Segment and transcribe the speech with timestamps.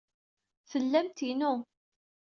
[0.69, 1.53] Tellamt inu.